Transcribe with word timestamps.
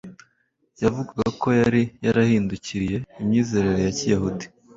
Yavugwaga 0.81 1.29
ko 1.41 1.47
yari 1.61 1.81
yarahindukiriye 2.05 2.97
imyizerere 3.21 3.79
ya 3.85 3.93
Kiyahudi 3.97 4.45